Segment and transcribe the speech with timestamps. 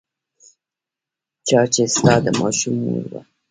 [1.47, 3.21] چا چې ستا د ماشوم مور وه.